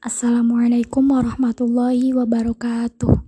Assalamualaikum 0.00 1.12
warahmatullahi 1.12 2.16
wabarakatuh. 2.16 3.20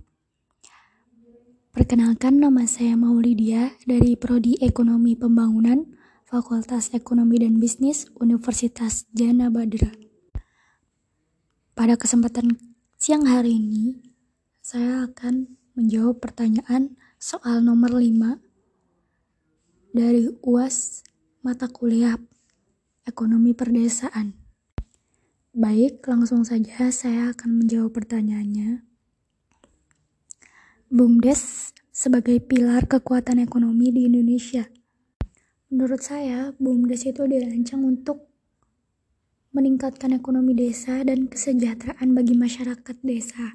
Perkenalkan 1.69 2.41
nama 2.41 2.65
saya 2.65 2.97
Maulidia 2.97 3.77
dari 3.85 4.17
Prodi 4.17 4.57
Ekonomi 4.57 5.13
Pembangunan, 5.13 5.85
Fakultas 6.25 6.89
Ekonomi 6.97 7.45
dan 7.45 7.61
Bisnis, 7.61 8.09
Universitas 8.17 9.05
Jana 9.13 9.53
Badra. 9.53 9.93
Pada 11.77 11.93
kesempatan 11.93 12.57
siang 12.97 13.29
hari 13.29 13.61
ini, 13.61 14.01
saya 14.57 15.05
akan 15.05 15.53
menjawab 15.77 16.25
pertanyaan 16.25 16.97
soal 17.21 17.61
nomor 17.61 18.01
5 18.01 18.41
dari 19.93 20.25
UAS 20.41 21.05
mata 21.45 21.69
kuliah 21.69 22.17
Ekonomi 23.05 23.53
Perdesaan. 23.53 24.42
Baik, 25.53 26.01
langsung 26.09 26.41
saja 26.41 26.89
saya 26.89 27.29
akan 27.29 27.61
menjawab 27.61 27.93
pertanyaannya. 27.93 28.81
BUMDes 30.89 31.69
sebagai 31.93 32.41
pilar 32.41 32.89
kekuatan 32.89 33.37
ekonomi 33.37 33.93
di 33.93 34.09
Indonesia. 34.09 34.65
Menurut 35.69 36.01
saya, 36.01 36.57
BUMDes 36.57 37.05
itu 37.05 37.21
dirancang 37.29 37.85
untuk 37.85 38.33
meningkatkan 39.53 40.17
ekonomi 40.17 40.57
desa 40.57 41.05
dan 41.05 41.29
kesejahteraan 41.29 42.17
bagi 42.17 42.33
masyarakat 42.33 42.97
desa. 43.05 43.53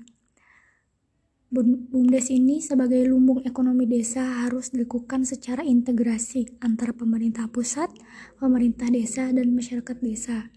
BUMDes 1.50 2.30
ini 2.30 2.62
sebagai 2.62 3.02
lumbung 3.10 3.42
ekonomi 3.42 3.90
desa 3.90 4.46
harus 4.46 4.70
dilakukan 4.70 5.26
secara 5.26 5.66
integrasi 5.66 6.62
antara 6.62 6.94
pemerintah 6.94 7.50
pusat, 7.50 7.90
pemerintah 8.38 8.86
desa, 8.86 9.34
dan 9.34 9.50
masyarakat 9.50 9.98
desa. 9.98 10.54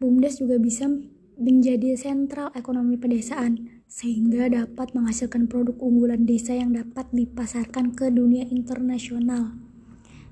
BUMDes 0.00 0.40
juga 0.40 0.56
bisa 0.56 0.88
menjadi 1.36 1.92
sentral 1.92 2.48
ekonomi 2.56 2.96
pedesaan 2.96 3.84
sehingga 3.84 4.48
dapat 4.48 4.96
menghasilkan 4.96 5.44
produk 5.44 5.76
unggulan 5.76 6.24
desa 6.24 6.56
yang 6.56 6.72
dapat 6.72 7.04
dipasarkan 7.12 7.92
ke 7.92 8.08
dunia 8.08 8.48
internasional. 8.48 9.60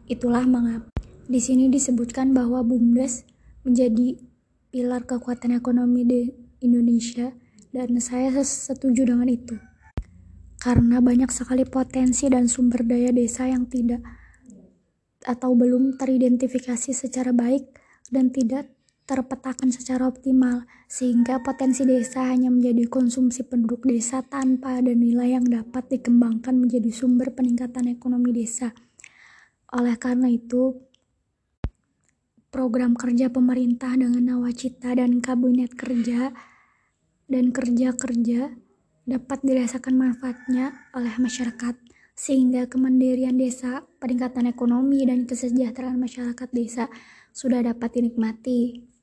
Itulah 0.08 0.48
mengapa 0.48 0.88
di 1.28 1.36
sini 1.36 1.68
disebutkan 1.68 2.32
bahwa 2.32 2.64
BUMDes 2.64 3.28
menjadi 3.68 4.16
pilar 4.72 5.04
kekuatan 5.04 5.52
ekonomi 5.60 6.00
di 6.08 6.32
Indonesia 6.64 7.28
dan 7.68 7.92
saya 8.00 8.32
setuju 8.40 9.04
dengan 9.04 9.28
itu. 9.28 9.60
Karena 10.56 11.04
banyak 11.04 11.28
sekali 11.28 11.68
potensi 11.68 12.24
dan 12.32 12.48
sumber 12.48 12.88
daya 12.88 13.12
desa 13.12 13.44
yang 13.44 13.68
tidak 13.68 14.00
atau 15.28 15.52
belum 15.52 16.00
teridentifikasi 16.00 16.96
secara 16.96 17.36
baik 17.36 17.68
dan 18.08 18.32
tidak 18.32 18.77
terpetakan 19.08 19.72
secara 19.72 20.04
optimal, 20.04 20.68
sehingga 20.84 21.40
potensi 21.40 21.88
desa 21.88 22.28
hanya 22.28 22.52
menjadi 22.52 22.84
konsumsi 22.92 23.40
penduduk 23.48 23.88
desa 23.88 24.20
tanpa 24.20 24.76
ada 24.76 24.92
nilai 24.92 25.32
yang 25.40 25.48
dapat 25.48 25.88
dikembangkan 25.88 26.52
menjadi 26.52 26.92
sumber 26.92 27.32
peningkatan 27.32 27.88
ekonomi 27.88 28.36
desa. 28.36 28.76
Oleh 29.72 29.96
karena 29.96 30.28
itu, 30.28 30.76
program 32.52 32.92
kerja 32.92 33.32
pemerintah 33.32 33.96
dengan 33.96 34.36
nawacita 34.36 34.92
dan 34.92 35.24
kabinet 35.24 35.72
kerja 35.72 36.36
dan 37.32 37.48
kerja-kerja 37.48 38.52
dapat 39.08 39.38
dirasakan 39.40 39.96
manfaatnya 39.96 40.92
oleh 40.92 41.16
masyarakat 41.16 41.80
sehingga 42.12 42.68
kemandirian 42.68 43.40
desa, 43.40 43.88
peningkatan 44.02 44.50
ekonomi 44.52 45.06
dan 45.08 45.24
kesejahteraan 45.24 45.96
masyarakat 45.96 46.48
desa 46.52 46.92
sudah 47.30 47.62
dapat 47.62 47.94
dinikmati. 47.94 48.97